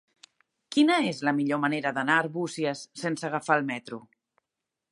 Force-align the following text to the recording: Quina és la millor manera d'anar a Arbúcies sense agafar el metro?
Quina 0.75 0.95
és 1.09 1.19
la 1.27 1.33
millor 1.39 1.59
manera 1.65 1.91
d'anar 1.97 2.15
a 2.21 2.23
Arbúcies 2.25 2.81
sense 3.05 3.29
agafar 3.29 3.59
el 3.61 3.69
metro? 3.69 4.01